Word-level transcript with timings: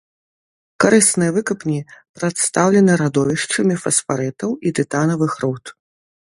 Карысныя 0.85 1.31
выкапні 1.35 1.79
прадстаўлены 2.19 2.91
радовішчамі 3.03 3.75
фасфарытаў 3.85 4.49
і 4.57 4.69
тытанавых 4.81 5.31
руд. 5.45 5.63